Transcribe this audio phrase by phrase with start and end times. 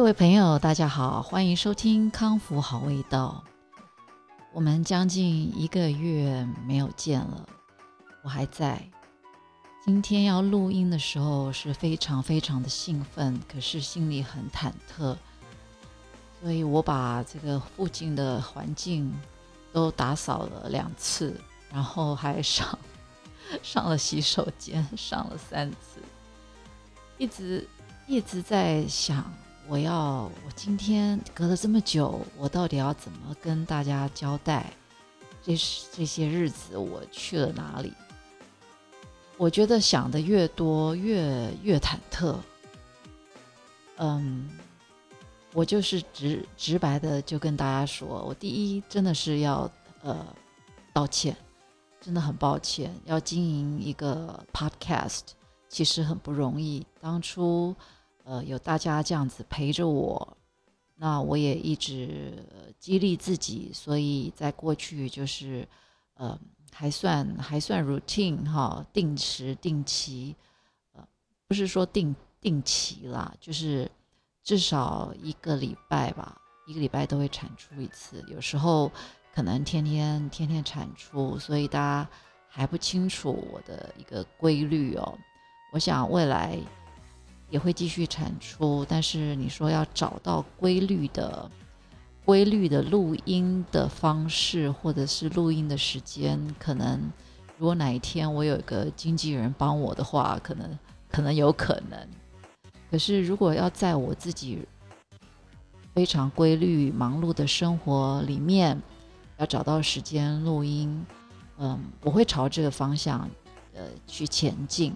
[0.00, 3.44] 各位朋友，大家好，欢迎收听康复好味道。
[4.50, 7.46] 我们将近一个月没有见了，
[8.22, 8.82] 我还在。
[9.84, 15.14] 今天要录音的时候是非常非常的兴奋，可是心里很忐忑，
[16.40, 19.14] 所以我把这个附近的环境
[19.70, 21.38] 都打扫了两次，
[21.70, 22.66] 然后还上
[23.62, 26.00] 上了洗手间，上了三次，
[27.18, 27.68] 一直
[28.06, 29.22] 一直在想。
[29.70, 34.72] 我要，我今天隔了这么久，我到底要怎么跟大家交代？
[35.44, 37.92] 这是这些日子我去了哪里？
[39.36, 42.34] 我觉得想的越多，越越忐忑。
[43.98, 44.50] 嗯，
[45.52, 49.70] 我就是直直白的就跟大家说，我第一真的是要
[50.02, 50.26] 呃
[50.92, 51.36] 道歉，
[52.00, 52.92] 真的很抱歉。
[53.04, 55.20] 要经营一个 podcast，
[55.68, 57.72] 其实很不容易，当初。
[58.30, 60.36] 呃，有大家这样子陪着我，
[60.94, 62.46] 那我也一直
[62.78, 65.66] 激励自己，所以在过去就是，
[66.14, 66.38] 呃，
[66.72, 70.36] 还算还算 routine 哈，定时定期，
[70.92, 71.04] 呃，
[71.48, 73.90] 不是说定定期啦，就是
[74.44, 78.92] 至少一个礼拜吧，一个礼拜都会产出一次，有时候
[79.34, 82.08] 可能天天天天产出，所以大家
[82.46, 85.18] 还不清楚我的一个规律哦，
[85.72, 86.56] 我想未来。
[87.50, 91.50] 也会继续产出，但是你说要找到规律的、
[92.24, 97.10] 规律的录音的方式，或者是录音的时间，可能
[97.58, 100.78] 如果哪一天我有一个经纪人帮我的话，可能
[101.10, 102.08] 可能有可能。
[102.90, 104.66] 可是如果要在我自己
[105.92, 108.80] 非常规律、忙碌的生活里面，
[109.38, 111.04] 要找到时间录音，
[111.58, 113.28] 嗯，我会朝这个方向
[113.74, 114.94] 呃去前进。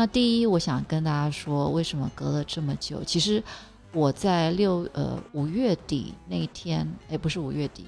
[0.00, 3.02] 那第一，我想跟大家说，为什么隔了这么久？
[3.02, 3.42] 其实
[3.92, 7.84] 我在六呃五月底那天，哎，不是五月底，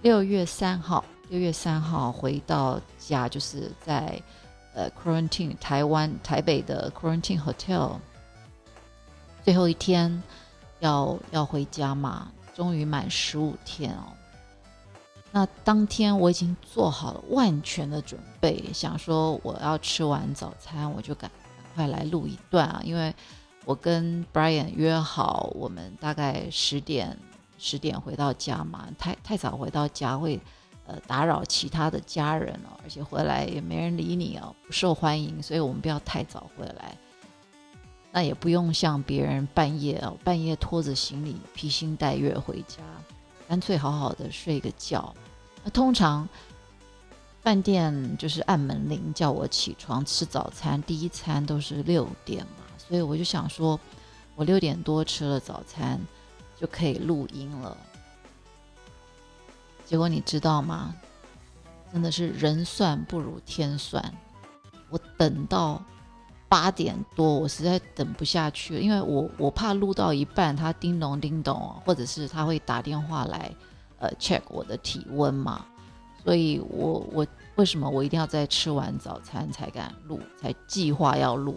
[0.00, 4.18] 六月三号，六月三号回到家，就是在
[4.72, 7.98] 呃 quarantine 台湾台北的 quarantine hotel，
[9.44, 10.22] 最后一天
[10.78, 14.04] 要要回家嘛，终于满十五天哦。
[15.32, 21.30] 那当天我已经做好了万全的准备，想说我要吃完早餐，我就赶
[21.74, 23.14] 快来录一段啊，因为
[23.64, 27.16] 我跟 Brian 约好，我们大概十点
[27.58, 30.40] 十点回到家嘛，太太早回到家会
[30.84, 36.96] 呃打扰其他的家人哦，而且回来也没人理你哦，不受欢迎，所以我们不要太早回来，
[38.10, 42.78] 那也不用像别人半夜哦半夜拖着行李披星戴月回家。
[43.50, 45.12] 干脆好好的睡个觉。
[45.64, 46.28] 那通常
[47.42, 53.78] 饭店就是按门铃叫我起床吃早餐，第一餐都是六点嘛，所以我就想说，
[54.36, 56.00] 我六点多吃了早餐
[56.60, 57.76] 就可以录音了。
[59.84, 60.94] 结果你知道吗？
[61.92, 64.14] 真的是人算不如天算，
[64.90, 65.82] 我等到。
[66.50, 73.54] 八点多，我实在等不下去了，因为我我怕录到一半，他叮咚叮咚，或者是他会打电话来，
[74.00, 75.64] 呃，check 我的体温嘛，
[76.24, 77.24] 所以我我
[77.54, 81.56] 为什么我一定要在吃完早餐才敢录，才计划要录，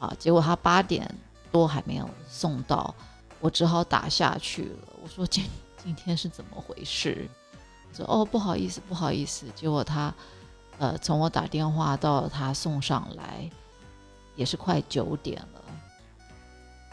[0.00, 1.08] 啊，结果他八点
[1.52, 2.92] 多还没有送到，
[3.38, 4.88] 我只好打下去了。
[5.00, 5.44] 我说 今
[5.80, 7.28] 今天是怎么回事？
[7.92, 10.12] 说哦不好意思不好意思，结果他，
[10.78, 13.48] 呃，从我打电话到他送上来。
[14.36, 15.62] 也是快九点了，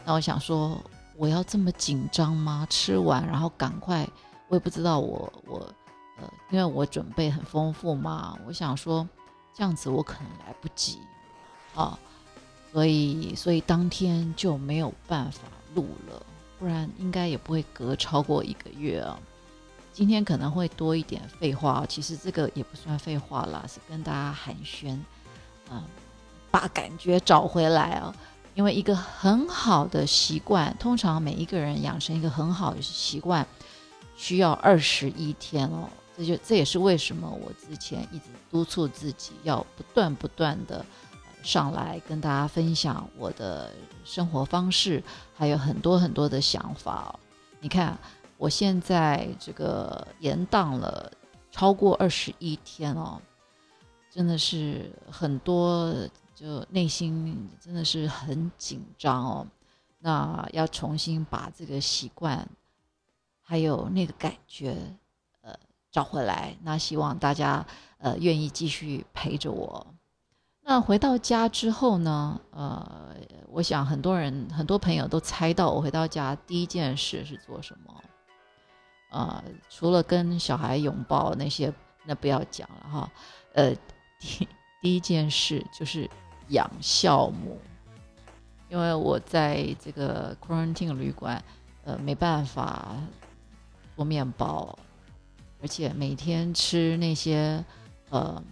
[0.04, 0.80] 那我想说，
[1.16, 2.66] 我要这么紧张吗？
[2.70, 4.08] 吃完然后赶快，
[4.48, 5.58] 我也不知道我我
[6.20, 9.08] 呃，因为我准备很丰富嘛，我想说
[9.52, 10.98] 这样子我可能来不及
[11.74, 11.98] 啊，
[12.72, 15.40] 所以所以当天就没有办法
[15.74, 16.22] 录了，
[16.58, 19.18] 不然应该也不会隔超过一个月啊。
[19.92, 24.96] 今天可能会多一点废话，其实这个也不算废话啦，是跟大家寒暄，
[25.70, 25.82] 嗯。
[26.52, 28.14] 把感觉找回来哦，
[28.54, 33.44] 因为一个很好的习惯，通常每一个人养成一个很好的习惯，
[34.14, 35.88] 需要二十一天哦。
[36.14, 40.84] 这就这也是为什么我之前一直督促自己要不断不断的
[41.42, 43.72] 上来跟大家分享我的
[44.04, 45.02] 生活方式，
[45.34, 47.18] 还有很多很多的想法。
[47.60, 47.98] 你看，
[48.36, 51.10] 我现在这个延宕了
[51.50, 53.18] 超过二十一天哦，
[54.10, 55.94] 真的是很多。
[56.42, 59.46] 就内心真的是很紧张哦，
[60.00, 62.48] 那要重新把这个习惯，
[63.40, 64.76] 还有那个感觉，
[65.42, 65.54] 呃，
[65.92, 66.56] 找回来。
[66.64, 67.64] 那希望大家
[67.98, 69.86] 呃愿意继续陪着我。
[70.62, 72.40] 那回到家之后呢？
[72.50, 73.16] 呃，
[73.46, 78.02] 我想很多人、很多朋友都猜到我回到家第一件事是做什么。
[79.10, 81.72] 呃，除了跟小孩拥抱那些，
[82.04, 83.12] 那不要讲了哈。
[83.54, 83.72] 呃，
[84.18, 84.48] 第
[84.80, 86.10] 第一件事就是
[86.48, 87.58] 养酵母，
[88.68, 91.42] 因为我在这个 quarantine 旅馆，
[91.84, 92.96] 呃，没办法
[93.96, 94.78] 做面包，
[95.60, 97.64] 而且每天吃那些，
[98.10, 98.42] 呃，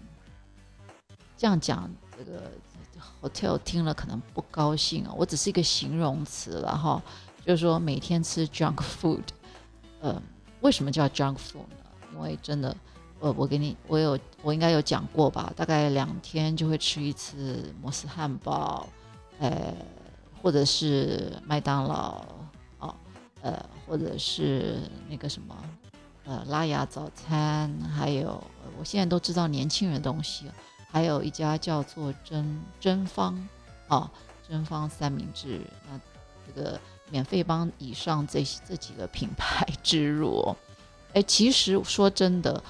[1.36, 2.50] 这样讲这个
[3.20, 5.12] hotel 听了可能不高兴啊。
[5.16, 7.02] 我只是一个形容词了哈，
[7.44, 9.24] 就是说每天吃 junk food，
[10.00, 10.22] 呃。
[10.62, 11.86] 为什么叫 junk food 呢？
[12.12, 12.76] 因为真的，
[13.20, 15.52] 我我给你，我有我应该有讲过吧？
[15.54, 18.88] 大概两天就会吃一次摩斯汉堡，
[19.38, 19.74] 呃，
[20.42, 22.24] 或者是麦当劳，
[22.78, 22.94] 哦，
[23.42, 24.78] 呃，或者是
[25.08, 25.56] 那个什么，
[26.24, 28.42] 呃，拉雅早餐，还有
[28.78, 30.46] 我现在都知道年轻人东西，
[30.90, 33.48] 还有一家叫做真真方，
[33.88, 34.10] 哦，
[34.48, 36.00] 真方三明治，那
[36.46, 36.80] 这个。
[37.12, 40.54] 免费帮以上这这几个品牌 植入，
[41.12, 42.62] 哎，其实说真的，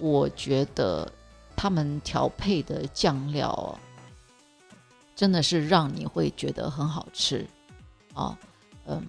[0.00, 1.10] 我觉得
[1.54, 3.78] 他们调配的酱料
[5.14, 7.46] 真的是让你会觉得很好吃
[8.14, 8.36] 啊。
[8.86, 9.06] 嗯，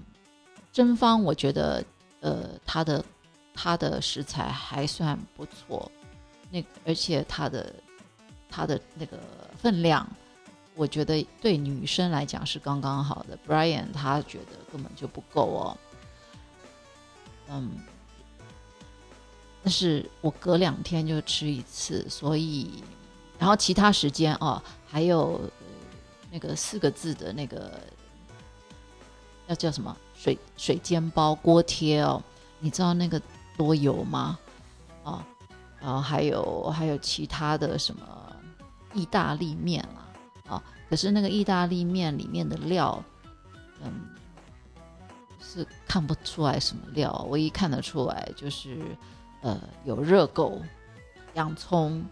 [0.71, 1.83] 真方我觉得
[2.19, 3.03] 呃，它的
[3.53, 5.91] 它的食材还算不错，
[6.49, 7.73] 那而且它的
[8.49, 9.17] 它的那个
[9.57, 10.07] 分量。
[10.73, 15.77] 我觉得对女生来讲是刚刚好的，Brian 他觉得根本就不够哦。
[17.49, 17.77] 嗯，
[19.63, 22.83] 但是我隔两天就吃一次，所以
[23.37, 25.39] 然后其他时间哦，还有
[26.31, 27.79] 那个四个字的那个
[29.47, 32.21] 要叫什么水水煎包锅贴哦，
[32.59, 33.21] 你知道那个
[33.57, 34.39] 多油吗？
[35.03, 35.25] 啊，
[35.79, 38.35] 然后还有还有其他的什么
[38.93, 40.55] 意大利面啦。
[40.55, 43.03] 啊，可是那个意大利面里面的料，
[43.81, 44.07] 嗯，
[45.39, 48.77] 是看不出来什么料，唯一看得出来就是，
[49.41, 50.61] 呃，有热狗、
[51.33, 52.03] 洋葱，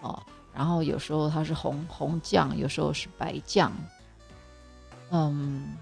[0.00, 0.22] 哦，
[0.54, 3.72] 然后有时候它是红红酱，有时候是白酱，
[5.10, 5.76] 嗯，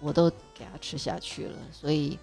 [0.00, 2.18] 我都给它吃下去了，所以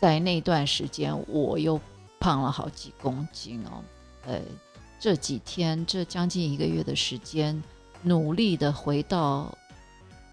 [0.00, 1.80] 在那段时间我又
[2.20, 3.82] 胖了好几公斤哦，
[4.26, 4.40] 呃。
[5.00, 7.62] 这几天，这将近一个月的时间，
[8.02, 9.56] 努力的回到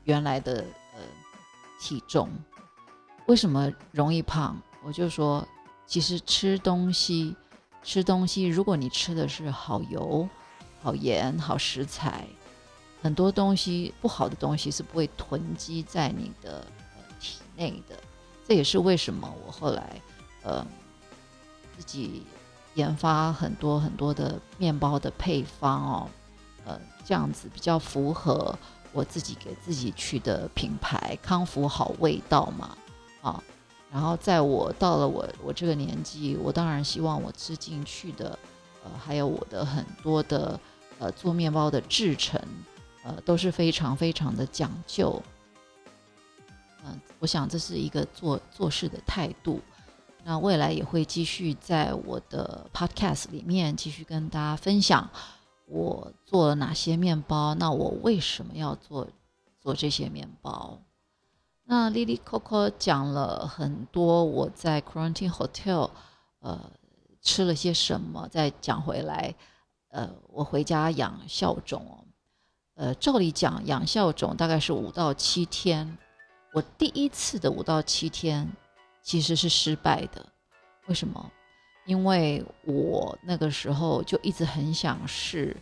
[0.06, 0.66] 原来的
[0.96, 1.02] 呃
[1.80, 2.28] 体重。
[3.28, 4.60] 为什么容易胖？
[4.84, 5.48] 我就说，
[5.88, 7.36] 其实吃东西，
[7.84, 10.28] 吃东西，如果你吃的是好油、
[10.82, 12.28] 好盐、好食材，
[13.02, 16.66] 很多东西不好的东西是不会囤积在你的
[16.96, 17.96] 呃体内的。
[18.48, 20.02] 这也是为什么我后来
[20.44, 20.66] 呃
[21.78, 22.26] 自己。
[22.76, 26.10] 研发很多很多的面包的配方哦，
[26.66, 28.54] 呃，这样子比较符合
[28.92, 32.78] 我自己给自己去的品牌“康福好味道”嘛，
[33.22, 33.42] 啊，
[33.96, 38.38] 然后在我到了我我这个年纪，我当然希望我吃进去的，
[38.84, 40.60] 呃，还有我的很多的
[41.00, 42.38] 呃做面包的制成，
[43.06, 45.24] 呃，都是非常非常的讲究，
[46.84, 49.62] 嗯，我想这是一个做做事的态度。
[50.26, 55.10] 那未来也会继续在我的 podcast 里面继续跟大家分享
[55.68, 57.56] 我做了哪些面包。
[57.56, 59.08] 那我为什么要做
[59.62, 60.82] 做这些面包？
[61.66, 65.90] 那 Lily Coco 讲了很多我在 Quarantine Hotel
[66.40, 66.72] 呃
[67.22, 68.28] 吃了些什么。
[68.30, 69.36] 再讲回来，
[69.90, 72.06] 呃，我回家养笑种，
[72.76, 75.98] 呃，照理讲养笑种大概是五到七天。
[76.54, 78.50] 我第一次的五到七天。
[79.08, 80.26] 其实是失败的，
[80.88, 81.32] 为什么？
[81.86, 85.56] 因为我那个时候就一直很想试，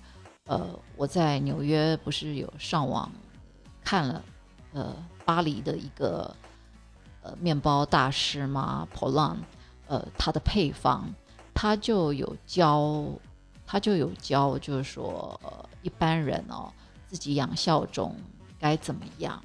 [0.45, 3.11] 呃，我在纽约不是有上网
[3.83, 4.23] 看了，
[4.73, 6.35] 呃，巴黎的一个
[7.21, 9.37] 呃面包大师嘛，Polan，
[9.87, 11.05] 呃，他的配方，
[11.53, 13.05] 他就有教，
[13.65, 16.73] 他就有教，就是说，呃，一般人哦，
[17.07, 18.15] 自己养酵种
[18.59, 19.41] 该怎么样。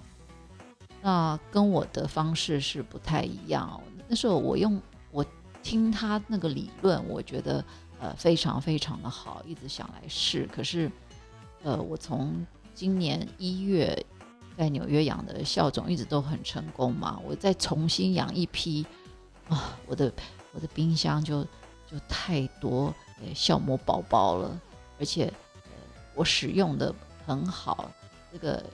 [1.01, 3.81] 那跟我的方式是不太一样。
[4.09, 4.81] 那时候我用
[5.13, 5.25] 我
[5.63, 7.65] 听他那个理论，我觉得
[8.01, 10.49] 呃非常非常的好，一直想来试。
[10.51, 10.91] 可是
[11.63, 12.45] 呃，我从
[12.75, 13.95] 今年一月
[14.59, 17.19] 在纽约养的酵种一直都很成功嘛。
[17.25, 18.85] 我再重新养一批
[19.49, 20.13] 啊，我的
[20.53, 21.45] 我的冰箱就
[21.87, 24.61] 就太多呃酵母宝宝了，
[24.99, 25.27] 而且
[25.65, 25.71] 呃
[26.17, 26.93] 我使用的
[27.25, 27.89] 很好，
[28.33, 28.65] 这个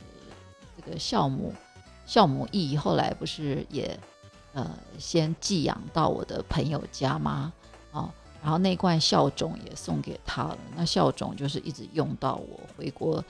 [0.74, 1.52] 这个酵母。
[2.06, 3.98] 酵母液后来不是也，
[4.52, 7.50] 呃，先寄养到我的朋友家吗？
[7.92, 8.10] 哦，
[8.42, 10.58] 然后那罐酵种也送给他了。
[10.76, 13.24] 那酵种就是一直用到我回国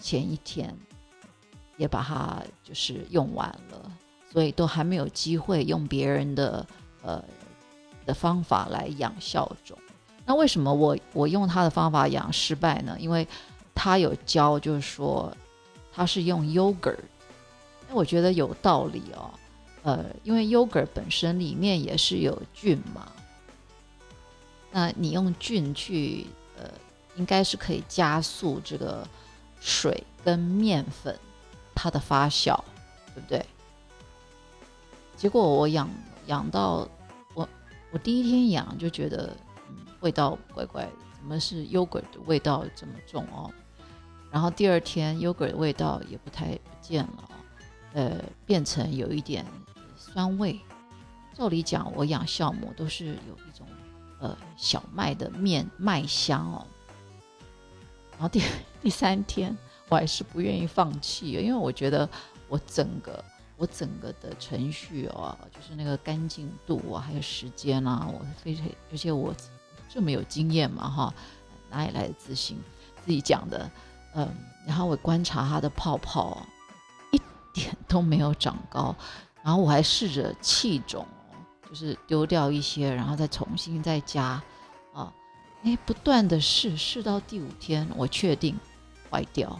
[0.00, 0.76] 前一天，
[1.80, 3.90] 也把它就是用完了，
[4.30, 6.66] 所以都还没有机会用别人的
[7.02, 7.24] 呃
[8.04, 9.78] 的方法来养酵种。
[10.26, 12.94] 那为什么我我用他的方法养失败呢？
[13.00, 13.26] 因为
[13.74, 15.34] 他有教，就是说
[15.90, 16.98] 他是用 yogurt，
[17.88, 19.30] 那我觉得有道理哦。
[19.82, 23.10] 呃，因为 yogurt 本身里面也是有菌嘛。
[24.70, 26.26] 那你用菌去，
[26.58, 26.70] 呃，
[27.16, 29.08] 应该是可以加速这个
[29.62, 31.18] 水跟面粉
[31.82, 32.54] 它的发酵，
[33.14, 33.46] 对不对？
[35.16, 35.88] 结果我养
[36.26, 36.86] 养到
[37.32, 37.48] 我
[37.90, 39.34] 我第一天养就觉得，
[39.70, 43.50] 嗯，味道怪怪的，怎么是 yogurt 的味道这么重哦？
[44.30, 47.30] 然后第二天 yogurt 的味道也不太不见了，
[47.94, 49.46] 呃，变成有一点
[49.96, 50.60] 酸味。
[51.34, 53.66] 照理讲，我养酵母都是有一种。
[54.20, 56.66] 呃，小麦的面麦香哦。
[58.12, 58.42] 然后第
[58.82, 59.56] 第三天，
[59.90, 62.08] 我还是不愿意放弃，因为我觉得
[62.48, 63.22] 我整个
[63.58, 69.34] 我整个的程序哦，就是那个干净度啊，还有时间啊，我非常而且我
[69.92, 71.14] 这么有经验嘛哈，
[71.68, 72.56] 哪里来的自信？
[73.04, 73.70] 自己讲的，
[74.14, 74.26] 嗯。
[74.66, 76.46] 然后我观察它的泡泡，
[77.10, 77.20] 一
[77.52, 78.96] 点都没有长高。
[79.42, 81.06] 然后我还试着气种。
[81.68, 84.42] 就是丢掉一些，然后再重新再加，
[84.92, 85.12] 啊，
[85.62, 88.58] 哎，不断的试，试到第五天，我确定
[89.08, 89.56] 坏掉，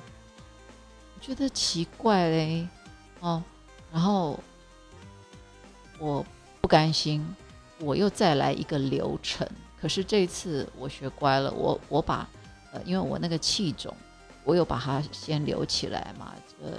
[1.20, 2.68] 觉得奇怪嘞，
[3.20, 3.42] 哦，
[3.92, 4.38] 然后
[5.98, 6.24] 我
[6.60, 7.24] 不甘心，
[7.78, 9.46] 我又再来一个流程，
[9.80, 12.28] 可是这次我学乖了，我我把，
[12.72, 13.94] 呃，因为我那个气种，
[14.44, 16.72] 我有把它先留起来嘛，呃，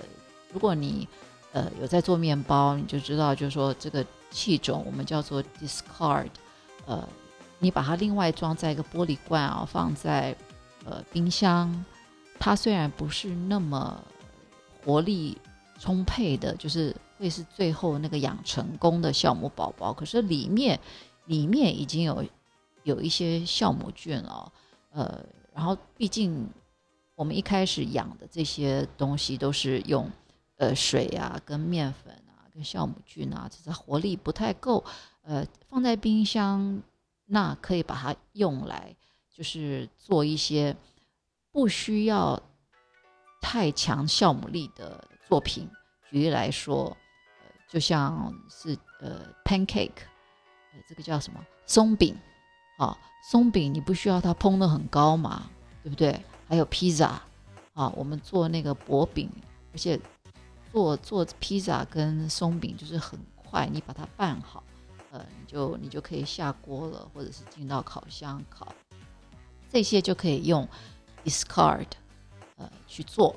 [0.51, 1.07] 如果你
[1.51, 4.05] 呃有在做面包，你就知道，就是说这个。
[4.33, 6.29] 气种我们叫做 discard，
[6.85, 7.05] 呃，
[7.59, 10.33] 你把它另外装在一个玻璃罐啊，放在
[10.85, 11.83] 呃冰箱，
[12.39, 14.01] 它虽然不是那么
[14.83, 15.37] 活力
[15.79, 20.79] 充沛的，就是会是最后那个养成功的酵母宝宝，可是里面
[21.25, 22.23] 里面已经有
[22.83, 24.51] 有一些酵母菌了，
[24.91, 25.23] 呃，
[25.53, 26.49] 然后毕竟
[27.15, 30.09] 我们一开始养的这些东西都是用
[30.57, 32.45] 呃水啊跟面粉啊。
[32.53, 34.83] 跟酵母菌啊，只是活力不太够，
[35.21, 36.81] 呃，放在冰箱，
[37.27, 38.93] 那可以把它用来，
[39.33, 40.75] 就是做一些
[41.53, 42.37] 不需要
[43.41, 45.69] 太强酵母力的作品。
[46.09, 46.95] 举例来说，
[47.39, 50.03] 呃，就像是呃，pancake，
[50.73, 52.15] 呃，这个叫什么松饼
[52.77, 52.97] 啊？
[53.29, 55.49] 松饼你不需要它烹的很高嘛，
[55.83, 56.17] 对不对？
[56.47, 57.21] 还有披萨
[57.73, 59.29] 啊，我们做那个薄饼，
[59.73, 59.99] 而且。
[60.71, 64.63] 做做披萨跟松饼就是很快，你把它拌好，
[65.11, 68.73] 呃，你就你就可以下锅了，或者是进到烤箱烤，
[69.69, 70.65] 这些就可以用
[71.25, 71.87] discard
[72.61, 73.35] 呃去做。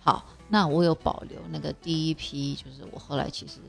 [0.00, 3.60] 好，那我有保留那个第一批，就是我后来其实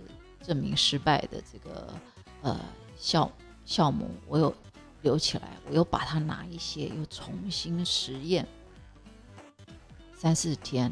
[0.42, 1.94] 证明失败的这个
[2.42, 2.60] 呃
[3.00, 3.30] 酵
[3.68, 4.54] 酵母，我有
[5.04, 8.48] 留起来，我又把它拿一些又重新实验
[10.16, 10.92] 三四天。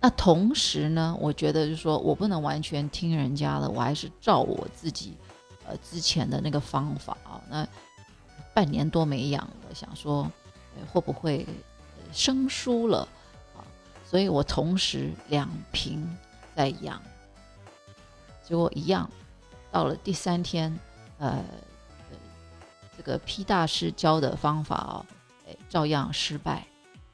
[0.00, 5.16] 那同时呢，我觉得就是说我不能完全听人家的，我还是照我自己，
[5.64, 7.40] 呃，之前的那个方法啊。
[7.48, 7.64] 那
[8.52, 10.28] 半年多没养了，想说
[10.92, 11.46] 会不会
[12.12, 13.08] 生疏了
[13.56, 13.64] 啊？
[14.04, 16.06] 所以我同时两瓶
[16.54, 17.00] 在养，
[18.46, 19.10] 结果一样，
[19.70, 20.78] 到了第三天，
[21.18, 21.42] 呃，
[22.96, 25.06] 这个 P 大师教的方法哦，
[25.48, 26.66] 哎，照样失败。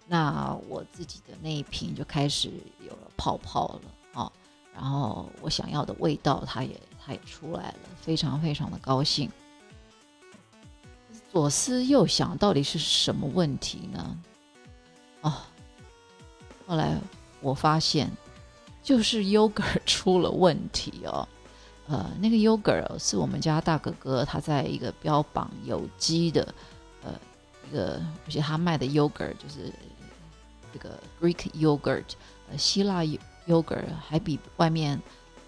[0.06, 2.50] 那我自己的那一瓶就开始
[2.80, 4.32] 有了泡泡了啊，
[4.74, 9.30] 然后我想要的味道它也它也出来了，非常非常的高兴。
[11.30, 14.18] 左思右想，到底是什么问题呢？
[16.68, 16.96] 后来
[17.40, 18.08] 我发现
[18.82, 21.26] 就是 yogurt 出了问题哦，
[21.88, 26.54] 呃，那个 yogurt 是我们家大哥哥他在一个标榜有机的
[27.02, 27.12] 呃
[27.68, 29.72] 一个，而且他卖的 yogurt 就是。
[30.70, 32.04] 这个 Greek yogurt，
[32.50, 33.00] 呃，希腊
[33.46, 35.00] yogurt 还比外面，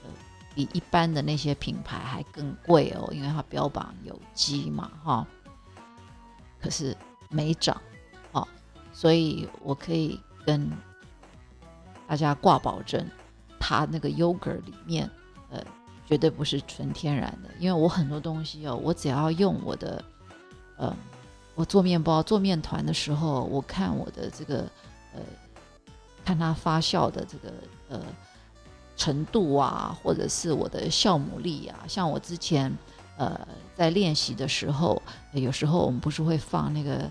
[0.03, 0.09] 呃，
[0.55, 5.27] 比一般的那些品牌还更贵哦，因为它标榜有机嘛，哈。
[6.59, 6.97] 可是
[7.29, 7.79] 没涨，
[8.33, 8.49] 哦，
[8.95, 10.71] 所以我可以跟
[12.11, 13.07] 大家挂保证，
[13.61, 15.09] 它那个 yogurt 里面，
[15.49, 15.63] 呃，
[16.05, 20.05] 绝对不是纯天然的，因为我很多东西哦，我只要用我的，
[20.77, 20.93] 呃，
[21.55, 24.69] 我做面包、做面团的时候，我看我的这个。
[25.13, 25.21] 呃，
[26.25, 27.53] 看它发酵的这个
[27.89, 28.01] 呃
[28.97, 32.73] 程度啊，或者是我的酵母力啊，像我之前
[33.17, 33.41] 呃，
[33.75, 35.03] 在练习的时候，
[35.33, 37.11] 有时候我们不是会放那个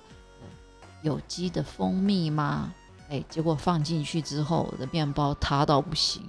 [1.01, 2.73] 有机的蜂蜜吗？
[3.09, 6.23] 哎，结果放进去之后，我的面包塌到不行，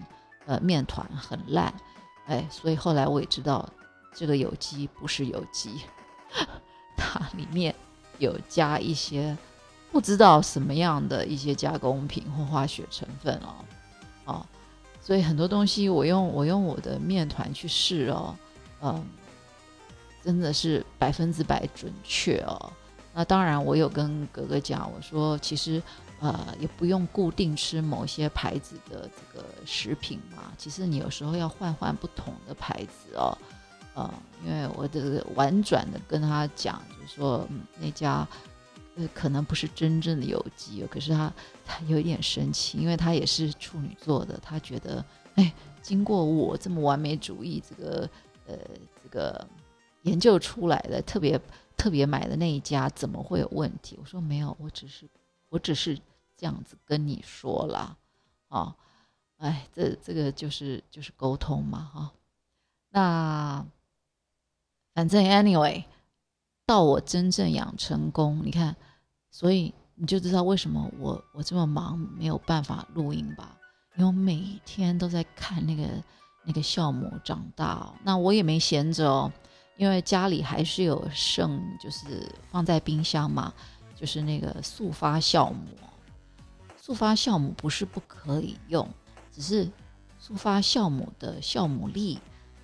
[0.47, 1.73] 呃，面团很烂，
[2.27, 3.69] 哎，所以后来我也知道，
[4.15, 5.83] 这个有机不是有机，
[6.97, 7.75] 它里面
[8.19, 9.37] 有加一些
[9.93, 13.55] 不知道什么样的一些加工品或化学成分哦，
[14.25, 14.47] 哦，
[15.03, 18.35] 所以很多东西我用我用我的面团去试哦，
[18.83, 19.07] 嗯。
[20.23, 22.71] 真的是百分之百准确哦。
[23.15, 25.83] 那当然，我有跟哥哥讲，我说其实
[26.21, 30.53] 呃也不用固定吃某些牌子的这个食品嘛。
[30.57, 33.37] 其实你有时候要换换不同的牌子哦。
[33.95, 34.15] 呃，
[34.47, 37.47] 因为我的婉转的跟他讲，就是说
[37.81, 38.27] 那家
[38.95, 41.33] 呃可能不是真正的有机，可是他
[41.67, 48.09] 他有一点生气，因为他也是处女座的，他觉得哎，经过我这么完美主义这个
[48.47, 48.57] 呃
[49.03, 49.47] 这个。
[50.05, 51.39] 研究出来的特别
[51.77, 53.99] 特别买的那一家怎么会有问题？
[54.01, 55.07] 我说没有，我只是
[55.51, 55.95] 我只是
[56.41, 57.99] 这样子跟你说了，
[58.49, 58.75] 哦，
[59.37, 62.11] 哎，这这个就是就是沟通嘛，哈。
[62.89, 63.67] 那
[64.95, 65.85] 反正 anyway，
[66.65, 68.75] 到我真正养成功，你看，
[69.31, 73.59] 所以你就知道为什么我我这么忙没有办法录音吧？
[73.97, 75.87] 因为我每天都在看那个
[76.47, 79.31] 那个酵母长大，那我也没闲着哦。
[79.77, 83.53] 因为家里还是有剩，就是放在冰箱嘛，
[83.95, 85.67] 就是那个速发酵母。
[86.81, 88.89] 速发酵母不是不可以用，
[89.31, 89.71] 只是
[90.19, 92.19] 速发酵母的酵母粒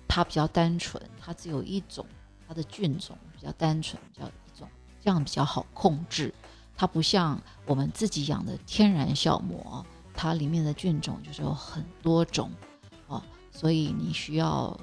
[0.07, 2.05] 它比较单纯，它只有一种，
[2.47, 4.67] 它的菌种比较单纯，比较一种，
[4.99, 6.33] 这样比较好控制。
[6.75, 12.51] 它不像我们自己养的天然酵母，它里面的菌种就是有很多种
[13.07, 14.77] 啊，所以你需要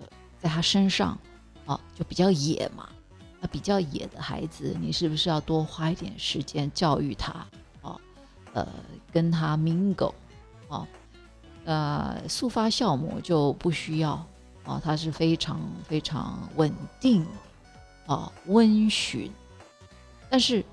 [0.00, 0.06] 呃
[0.38, 1.18] 在它身上。
[1.66, 2.88] 哦，就比较野嘛，
[3.42, 7.46] 那比较野的孩子，你是不是要多花一点时间教育他？
[8.52, 8.66] 呃，
[9.12, 10.12] 跟他 mingle，
[10.68, 10.86] 哦，
[11.64, 14.26] 呃，速发酵母就不需要，
[14.64, 17.26] 哦，它是非常非常稳定，
[18.06, 19.32] 哦，温驯。
[20.30, 20.64] 但是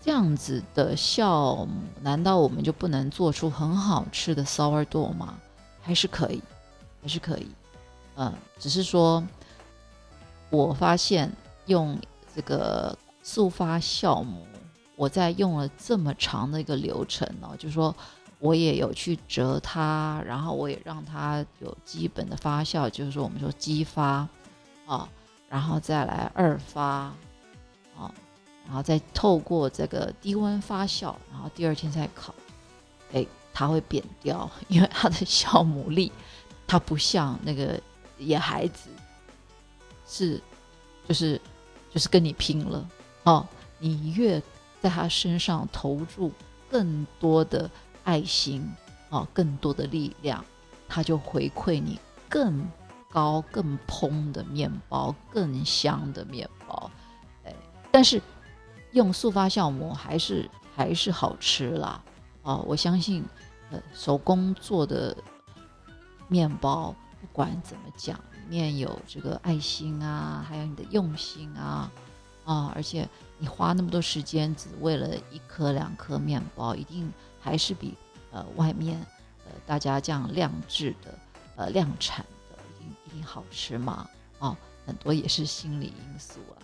[0.00, 5.38] 这样子的酵母，难道我们就不能做出很好吃的 sourdough 吗？
[5.80, 6.42] 还是可以，
[7.02, 7.48] 还是可以，
[8.16, 9.22] 嗯，只是说。
[10.50, 11.32] 我发现
[11.66, 11.98] 用
[12.32, 14.46] 这个速发酵母，
[14.96, 17.94] 我在用了这么长的一个流程呢，就是说
[18.38, 24.28] 我也有去折它，然后我也让它有基本的发酵，就是说我们说激发
[24.86, 25.08] 啊，
[25.48, 27.12] 然后再来二发
[27.96, 28.12] 啊，
[28.66, 32.34] 然后再透过这个低温发酵，然后第二天再烤，
[33.12, 36.12] 哎，它会扁掉，因为它的酵母力，
[36.66, 37.80] 它不像那个
[38.18, 38.90] 野孩子。
[40.06, 40.38] 是，
[41.08, 41.40] 就是，
[41.92, 42.86] 就是跟你拼了
[43.22, 43.48] 哦！
[43.78, 44.40] 你越
[44.84, 46.30] 在他身上投入
[46.70, 47.70] 更多的
[48.04, 48.70] 爱心
[49.08, 50.44] 啊，更多的力量，
[50.86, 52.68] 他就回馈你更
[53.08, 56.90] 高、更蓬的面包，更香的面包。
[57.46, 57.54] 哎，
[57.90, 58.20] 但是
[58.92, 62.04] 用速发酵母还是还是好吃啦
[62.42, 62.56] 啊！
[62.66, 63.24] 我相信，
[63.70, 65.16] 呃，手工做的
[66.28, 68.18] 面包，不管怎么讲。
[68.18, 71.90] 里面有这个爱心啊，还有你的用心啊，
[72.44, 77.94] 啊，而且你花那么多时间只为了一颗两颗面包，一定还是比
[78.30, 78.98] 呃外面
[79.44, 81.18] 呃大家这样量制的
[81.56, 84.08] 呃量产的一定一定好吃嘛？
[84.38, 86.62] 啊，很多也是心理因素啊。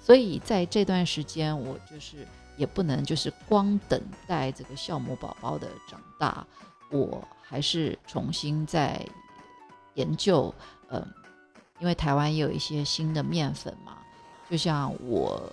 [0.00, 6.46] 所以在这段时间，我就是也不能就是光等待这个酵母宝宝的长大，
[6.90, 9.04] 我还是重新在
[9.94, 10.54] 研究，
[10.88, 11.06] 嗯。
[11.80, 13.98] 因为台湾也有一些新的面粉嘛，
[14.48, 15.50] 就像我，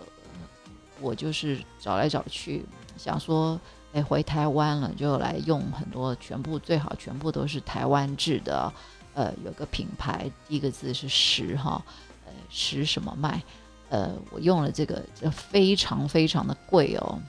[1.02, 2.66] 我就是找来找去，
[2.98, 3.60] 想说，
[3.94, 8.72] 哎，回台湾了就来用很多，全部最好全部都是台湾制的，
[9.14, 11.82] 呃，有个品牌，第一个字是十哈，
[12.26, 13.42] 呃，十什么麦，
[13.90, 17.20] 呃，我用了这个，这非常非常的贵哦，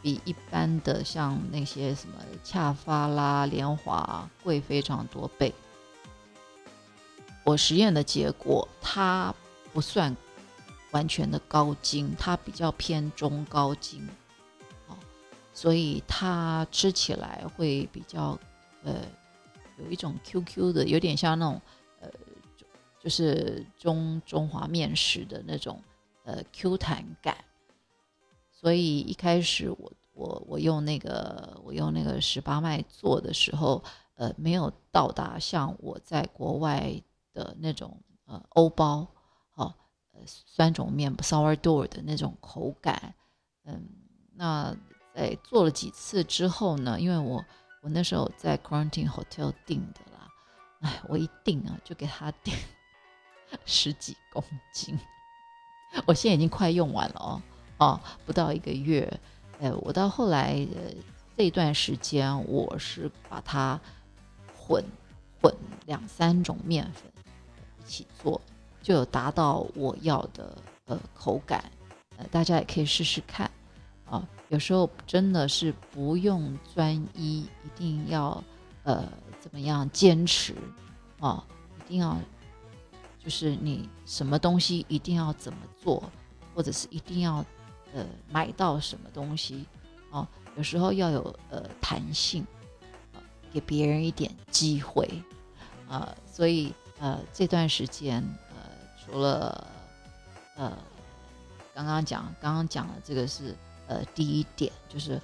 [0.00, 5.52] 比一般的像那些什么恰发啦、联华贵非常多倍。
[7.44, 9.34] 我实验的结果，它
[9.72, 10.14] 不算
[10.90, 14.06] 完全的高筋，它比较偏中高筋，
[14.86, 14.96] 哦，
[15.52, 18.38] 所以它吃起来会比较
[18.82, 19.02] 呃
[19.78, 21.60] 有一种 QQ 的，有点像那种
[22.00, 22.08] 呃
[23.02, 25.82] 就是中中华面食的那种
[26.24, 27.36] 呃 Q 弹感。
[28.50, 37.02] 所以一开始我我我用那个我用那个十八麦做的时候，呃，没有到达像我在国外。
[37.34, 37.96] 的那种
[38.26, 39.06] 呃欧包，
[40.26, 43.14] 酸种面 sourdough 的那种口感。
[43.64, 43.88] 嗯，
[44.34, 44.74] 那
[45.14, 47.44] 在做了几次之后呢，因为我
[47.82, 50.28] 我那时候在 Quarantine Hotel 订的啦，
[50.80, 52.54] 哎，我一订啊就给他订
[53.66, 54.98] 十几公斤，
[56.06, 57.42] 我现在已经快用完了哦，
[57.78, 59.20] 哦，不到一个月，
[59.60, 60.94] 呃，我到后来呃
[61.36, 63.80] 这段时间我是把它
[64.56, 64.84] 混
[65.40, 65.54] 混
[65.86, 67.10] 两三种面粉
[67.80, 68.40] 一起做。
[68.80, 71.62] 就有达到我要的呃口感，
[72.16, 73.50] 呃，大家也可以试试看
[74.06, 74.26] 啊。
[74.48, 78.42] 有时候真的是不用专一，一定要
[78.84, 79.06] 呃
[79.38, 80.54] 怎么样坚持
[81.20, 81.44] 啊，
[81.84, 82.16] 一定要
[83.22, 86.02] 就是你什么东西一定要怎么做，
[86.54, 87.44] 或者是一定要
[87.92, 89.66] 呃买到什么东西
[90.10, 90.26] 啊。
[90.56, 92.46] 有时候要有呃弹性
[93.12, 93.20] 啊，
[93.52, 95.06] 给别人一点机会
[95.88, 96.16] 啊。
[96.24, 98.24] 所以呃这段时间。
[99.10, 99.66] 除了，
[100.56, 100.76] 呃，
[101.74, 103.54] 刚刚讲，刚刚讲的这个是
[103.86, 105.18] 呃第一点，就是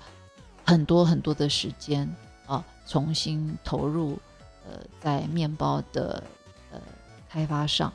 [0.64, 2.08] 很多很多的时间
[2.46, 4.18] 啊，重新投入
[4.66, 6.22] 呃在面包的
[6.72, 6.80] 呃
[7.28, 7.92] 开发上，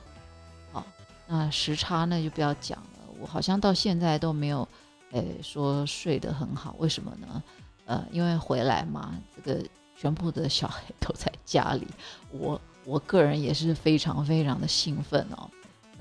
[0.71, 0.85] 好，
[1.25, 4.67] 那时差呢就不要讲了，我好像到现在都没有
[5.11, 7.43] 诶说睡得很好，为什么呢？
[7.85, 9.65] 呃，因为回来嘛，这个
[9.97, 11.87] 全部的小孩都在家里，
[12.29, 15.49] 我我个人也是非常非常的兴奋哦。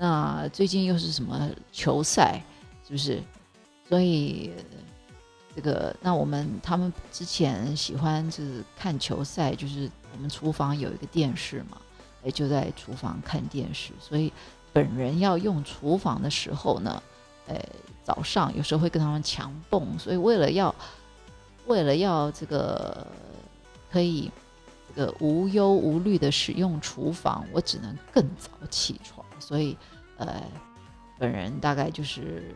[0.01, 2.41] 那最近又是什么球赛，
[2.87, 3.21] 是不是？
[3.85, 4.53] 所以
[5.53, 11.77] 这个，那我们他们之前喜欢就是看球赛，就是我们厨房有一个电视嘛，
[12.23, 13.91] 哎，就在厨房看电视。
[13.99, 14.31] 所以
[14.71, 17.03] 本人要用厨房的时候呢，
[17.47, 17.59] 呃，
[18.01, 19.99] 早上有时候会跟他们抢蹦。
[19.99, 20.73] 所以为了要
[21.67, 23.05] 为了要这个
[23.91, 24.31] 可以
[24.87, 29.25] 这个无忧无虑的使用厨房，我只能更早起床。
[29.39, 29.77] 所以，
[30.17, 30.43] 呃，
[31.17, 32.55] 本人大概就是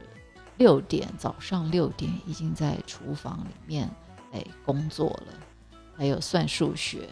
[0.57, 3.89] 六点早上六点已经在厨房里面
[4.31, 5.33] 哎工作了，
[5.97, 7.09] 还有算数学，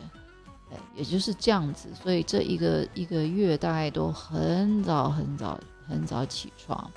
[0.71, 1.89] 哎，也就是这样子。
[1.95, 6.91] 所以这一个一个月大概都很早很早很早起床，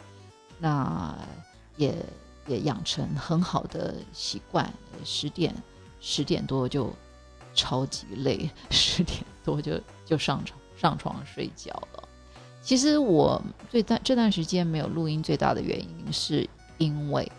[0.58, 1.16] 那
[1.76, 1.94] 也
[2.46, 4.72] 也养成很好的习惯。
[5.04, 5.54] 十点
[6.00, 6.92] 十点多就
[7.54, 12.08] 超级累，十点多就就上床上床睡觉了。
[12.64, 16.48] 其实我最段这段时间没有录音，最大的原因是
[16.78, 17.30] 因为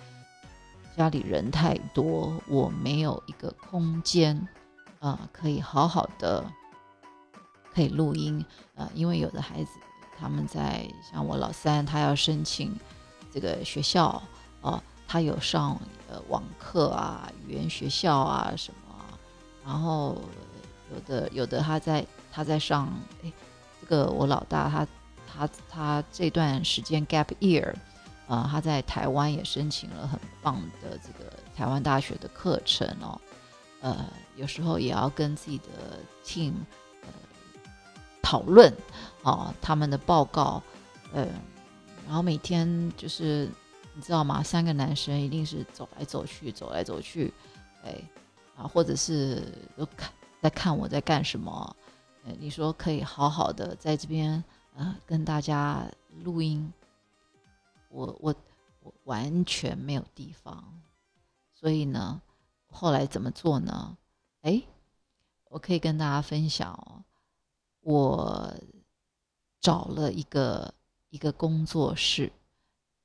[0.95, 4.47] 家里人太多，我没有一个空间
[4.99, 6.45] 啊，可以好好的
[7.73, 8.87] 可以录音啊。
[8.93, 9.71] 因为有的孩子
[10.15, 12.77] 他们在像我老三，他要申请
[13.33, 14.21] 这个学校
[14.61, 15.75] 啊，他有上
[16.07, 18.95] 呃网课啊、语言学校啊什么，
[19.65, 20.21] 然后
[20.93, 22.87] 有的有的他在他在上，
[23.23, 23.33] 哎，
[23.81, 24.87] 这个我老大他。
[25.37, 27.73] 他他这段时间 gap year，
[28.27, 33.19] 呃，他在台湾也申请了很棒的这个台湾大学的课程哦，
[33.81, 36.53] 呃，有时候也要跟自己的 team
[37.01, 37.09] 呃
[38.21, 38.73] 讨论
[39.23, 40.63] 哦他们的报告，
[41.13, 41.27] 呃，
[42.05, 43.49] 然后每天就是
[43.93, 44.41] 你知道吗？
[44.41, 47.33] 三个男生一定是走来走去，走来走去，
[47.83, 47.93] 哎，
[48.55, 49.43] 啊，或者是
[49.77, 51.75] 都看在看我在干什么，
[52.25, 54.43] 呃，你说可以好好的在这边。
[54.77, 55.89] 呃，跟大家
[56.23, 56.73] 录音，
[57.89, 58.35] 我我
[58.81, 60.81] 我完全没有地方，
[61.53, 62.21] 所以呢，
[62.67, 63.97] 后来怎么做呢？
[64.41, 64.61] 哎，
[65.45, 67.05] 我可以跟大家分享哦，
[67.79, 68.53] 我
[69.61, 70.73] 找了一个
[71.09, 72.29] 一个工作室，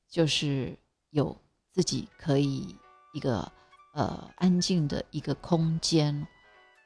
[0.09, 0.77] 就是
[1.11, 1.37] 有
[1.71, 2.77] 自己可以
[3.15, 3.51] 一个
[3.95, 6.27] 呃安静的一个空间，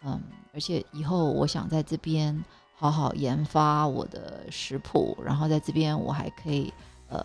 [0.02, 2.44] 嗯，而且以后我想在这边。
[2.76, 6.72] 好好研发我的食谱，然后在这边我还可以
[7.08, 7.24] 呃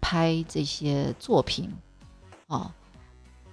[0.00, 1.72] 拍这些作品
[2.48, 2.74] 啊，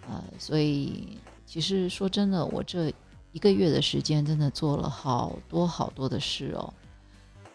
[0.08, 2.92] 呃，所以其实说真的，我这
[3.32, 6.74] 一个月的时间真的做了好多好多的事哦。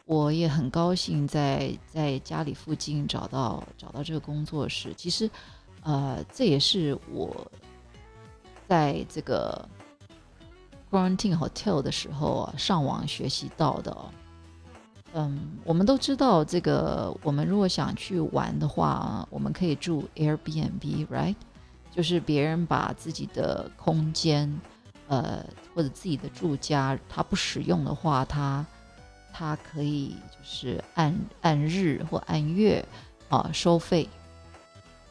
[0.05, 5.29] 我也很高兴在在家里附近找到找到这个工作室，其实
[5.83, 7.51] 呃这也是我
[8.69, 9.69] 在这个。
[10.91, 14.11] Quarantine Hotel 的时候啊，上网学习到的哦。
[15.15, 21.37] 嗯，我们都知道这个，我们如果想去玩的话，我们可以住 Airbnb，right？
[21.91, 24.61] 就是别人把自己的空间，
[25.09, 25.43] 呃，
[25.75, 28.65] 或者自己的住家，他不使用的话，他
[29.33, 32.85] 他可以就是按按日或按月
[33.31, 34.07] 啊收费。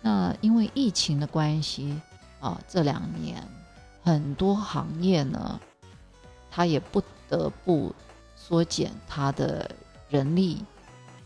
[0.02, 2.00] 那因为疫情的关系
[2.40, 3.42] 啊，这两年。
[4.06, 5.60] 很多行业呢，
[6.52, 7.92] 他也不得不
[8.36, 9.70] 缩减他的
[10.10, 10.64] 人力，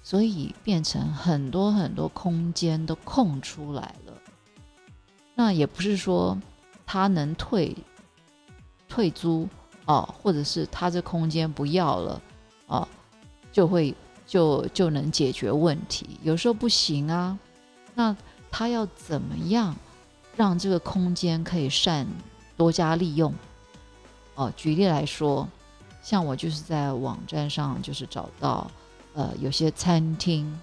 [0.01, 4.13] 所以变成很多很多空间都空出来了。
[5.35, 6.37] 那也不是说
[6.85, 7.75] 他能退
[8.87, 9.45] 退租
[9.85, 12.21] 哦，或者是他这空间不要了
[12.67, 12.87] 哦，
[13.51, 13.93] 就会
[14.25, 16.17] 就就能解决问题。
[16.23, 17.37] 有时候不行啊，
[17.93, 18.15] 那
[18.49, 19.75] 他要怎么样
[20.37, 22.07] 让这个空间可以善
[22.59, 23.33] 多加利用？
[24.35, 25.47] 哦，举例来说，
[26.03, 28.69] 像我就是在网站上就是找到。
[29.15, 30.57] 呃，有些餐厅，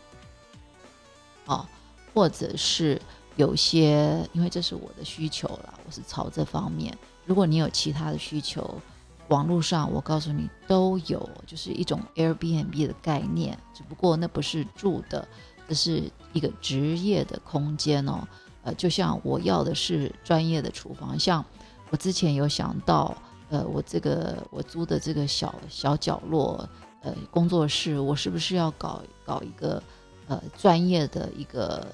[1.47, 1.67] 哦，
[2.15, 2.99] 或者是
[3.35, 6.97] 有些，因为这是我的需求啦，我是朝这方面。
[7.27, 8.81] 如果你有其他的需求，
[9.29, 15.27] 网络上我告诉你都有，就是一种 Airbnb 的概念，只不过那不是住的，
[15.69, 18.27] 这是一个职业的空间哦。
[18.63, 21.45] 呃，就像我要的是专业的厨房，像
[21.90, 23.16] 我之前有想到，
[23.51, 26.68] 呃，我这个我租的这个小小角落。
[27.03, 29.81] 呃，工作室，我是不是要搞搞一个
[30.27, 31.87] 呃专业的一个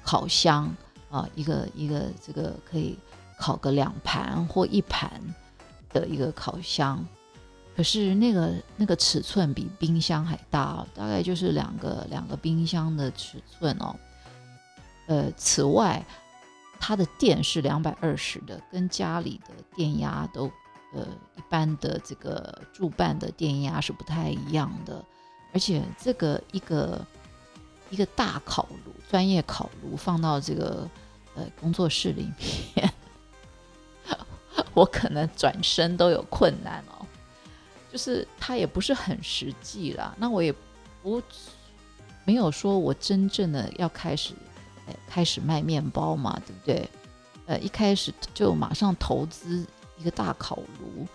[0.00, 0.72] 烤箱
[1.10, 1.28] 啊？
[1.34, 2.96] 一个一个这个可以
[3.36, 5.10] 烤个两盘或一盘
[5.92, 7.04] 的一个烤箱。
[7.74, 13.96] 可是那个那个尺寸比冰箱还大，大概就是两个两个冰箱的尺寸哦。
[15.08, 16.04] 呃，此外，
[16.80, 20.50] 它的电是两百二十的，跟家里的电压都。
[20.92, 25.00] 呃，一般的这个助办的电压是不太一样的，
[25.54, 27.06] 而且这个一个
[27.90, 30.90] 一个大烤炉，专业烤炉放到这个
[31.36, 32.28] 呃工作室里
[32.74, 32.92] 面，
[34.74, 37.06] 我可能转身都有困难哦。
[37.92, 40.52] 就是它也不是很实际啦，那我也
[41.04, 41.22] 不
[42.24, 44.34] 没有说我真正的要开始
[45.06, 46.90] 开始卖面包嘛，对不对？
[47.46, 49.66] 呃，一开始就马上投资。
[49.98, 51.06] 一个大烤炉，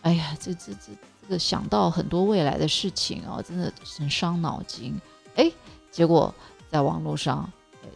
[0.00, 5.00] 哎呀，这这这这个想到很多未来的事情哦，真的很伤脑筋。
[5.36, 5.48] 哎，
[5.92, 6.34] 结果
[6.68, 7.48] 在网络上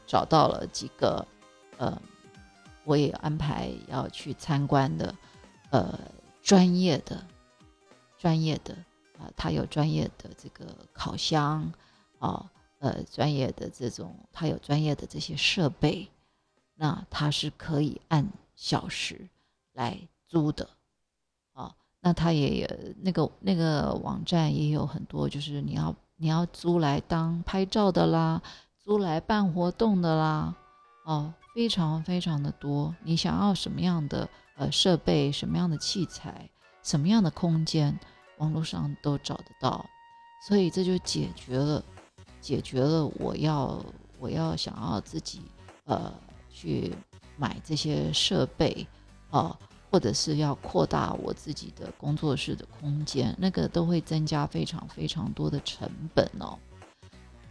[0.07, 1.27] 找到了几个，
[1.79, 2.01] 呃，
[2.85, 5.13] 我也安排要去参观的，
[5.71, 5.99] 呃，
[6.45, 7.27] 专业的，
[8.17, 8.73] 专业的
[9.19, 11.73] 啊，他有专业的这个烤箱
[12.21, 12.49] 啊，
[12.87, 16.09] 呃，专业的这种，他有专业的这些设备，
[16.75, 19.29] 那他是可以按小时
[19.73, 19.99] 来。
[20.29, 20.69] 租的，
[21.53, 22.69] 啊，那他也有
[23.01, 28.43] 那个那个网站也有很多，就是你要你要租来当拍照的啦，
[28.77, 30.53] 租来办活动的啦，
[31.05, 32.93] 哦，非常非常的多。
[33.05, 36.51] 你想要什么样的呃设备，什么样的器材，
[36.83, 37.97] 什么样的空间，
[38.39, 39.87] 网络上都找得到。
[40.49, 41.81] 所以这就解决了
[42.47, 43.85] 解决了我要
[44.21, 45.41] 我要想要自己
[45.87, 46.13] 呃
[46.49, 46.95] 去
[47.37, 48.87] 买这些设备
[49.31, 49.59] 啊。
[49.89, 56.59] 或者是要扩大我自己的工作室的空间，那个都会增加非常非常多的成本哦。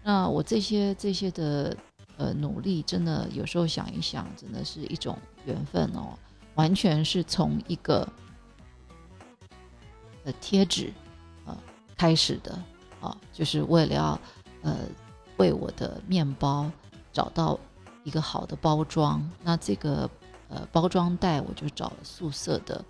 [0.03, 1.75] 那我这些这些的
[2.17, 6.13] 呃努力，真的有时候想一想，真的是一种缘分哦。
[6.55, 8.07] 完全是从一个
[10.25, 10.93] 呃贴纸
[11.45, 11.57] 呃
[11.97, 12.61] 开始的
[13.01, 14.19] 啊，就是为了要
[14.65, 14.75] 呃
[15.37, 16.69] 为我的面包
[17.13, 17.57] 找到
[18.03, 19.25] 一个好的包装。
[19.41, 20.09] 那这个。
[20.47, 22.85] 呃，包装袋我就找了素色的，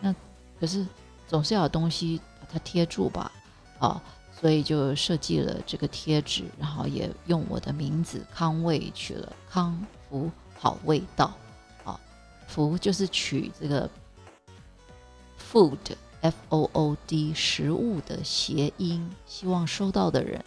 [0.00, 0.12] 那
[0.58, 0.84] 可是
[1.28, 3.30] 总是要有东西把它贴住吧，
[3.78, 4.02] 啊，
[4.40, 11.32] 所以就设计了这个贴纸，然后也用我的名字康味取了康福好味道，
[11.84, 11.98] 啊，
[12.48, 13.88] 福就是取这个
[15.38, 15.78] food
[16.22, 20.44] f o o d 食物的谐音，希望收到的人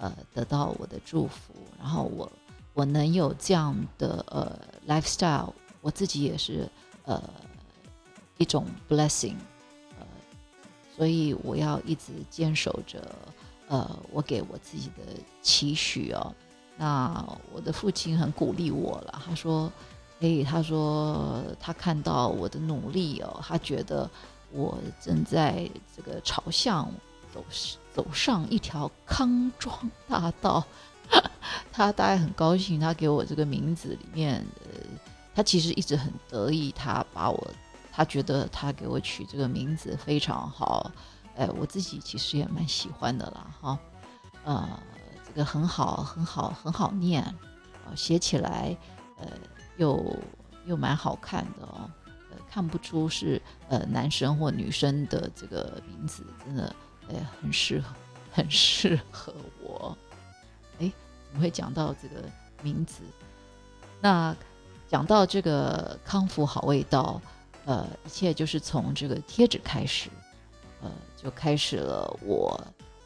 [0.00, 2.30] 呃得到我的祝福，然后我
[2.74, 4.58] 我能有这样的呃
[4.88, 5.52] lifestyle。
[5.82, 6.68] 我自己也是，
[7.04, 7.22] 呃，
[8.36, 9.36] 一种 blessing，
[9.98, 10.06] 呃，
[10.94, 13.02] 所以我要一直坚守着，
[13.68, 15.04] 呃，我给我自己的
[15.40, 16.34] 期许哦。
[16.76, 19.72] 那我的父亲很鼓励我了，他说
[20.20, 24.10] ：“哎，他说他看到我的努力哦，他觉得
[24.52, 26.90] 我正在这个朝向
[27.32, 27.42] 走
[28.00, 30.64] 走上一条康庄大道。
[31.70, 34.44] ”他大概很高兴，他给我这个名字里面。
[34.64, 34.70] 呃
[35.32, 37.50] 他其实一直很得意，他把我，
[37.92, 40.90] 他觉得他给我取这个名字非常好，
[41.36, 43.78] 哎，我自己其实也蛮喜欢的啦，哈，
[44.44, 44.68] 呃，
[45.24, 47.24] 这个很好，很好，很好念，
[47.94, 48.76] 写起来，
[49.18, 49.28] 呃，
[49.76, 50.04] 又
[50.66, 51.88] 又蛮好看的哦，
[52.50, 56.74] 看不出是呃男生或女生的这个名字，真的，
[57.10, 57.94] 哎，很适合，
[58.32, 59.96] 很适合我，
[60.78, 60.90] 哎，
[61.28, 62.22] 怎么会讲到这个
[62.62, 63.02] 名字？
[64.00, 64.36] 那。
[64.88, 67.22] 讲到这个康复好味道，
[67.64, 70.10] 呃，一切就是从这个贴纸开始，
[70.82, 72.60] 呃，就开始了我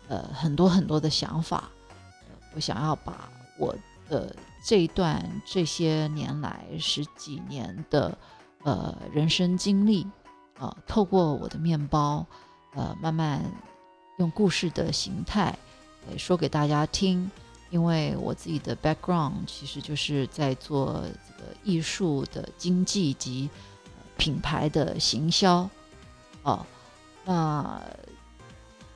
[0.09, 1.69] 呃很多很多的想法。
[2.55, 3.77] 我想要把我
[4.09, 8.17] 的这一段这些年来十几年的
[8.63, 10.07] 呃人生经历
[10.59, 12.25] 啊，透过我的面包，
[12.75, 13.43] 呃，慢慢
[14.17, 15.57] 用故事的形态
[16.17, 17.31] 说给大家听。
[17.71, 23.51] 因为我自己的 background 其实就是在做这个艺术的经济及
[24.17, 25.69] 品牌的行销，
[26.45, 26.65] 哦，
[27.25, 27.83] 那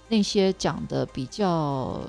[0.07, 2.01] 那些讲的比较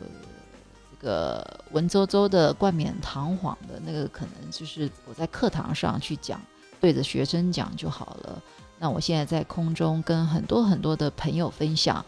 [0.91, 6.39] 这个文绉绉的、冠冕堂皇的那个，可能就是我在课堂上去讲，
[6.79, 8.39] 对着学生讲就好了。
[8.77, 12.05] 那我现在在空中跟很多很多的朋友分享，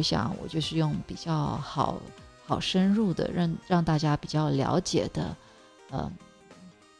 [0.00, 2.00] 我想我就是用比较好。
[2.46, 5.36] 好深入的，让让大家比较了解的，
[5.90, 6.12] 呃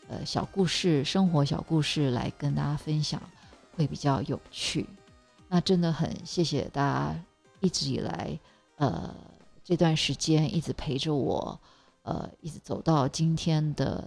[0.06, 3.20] 呃小故事，生活小故事来跟大家分享，
[3.74, 4.86] 会比较有趣。
[5.48, 7.20] 那真的很谢谢大家
[7.58, 8.38] 一直以来，
[8.76, 9.12] 呃
[9.64, 11.58] 这段时间一直陪着我，
[12.02, 14.04] 呃一直走到今天的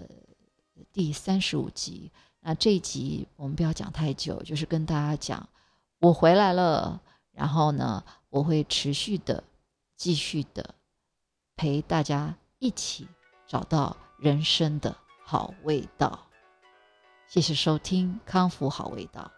[0.93, 2.09] 第三十五集。
[2.39, 5.49] 那这一集我们不要讲太久，就是跟大家讲
[5.99, 7.01] 我回来了，
[7.33, 8.01] 然后呢
[8.33, 9.43] 我会持续的
[9.95, 10.75] 继续的。
[11.55, 13.07] 陪大家一起
[13.47, 16.27] 找到人生的好味道。
[17.27, 19.31] 谢谢收听《康复好味道》。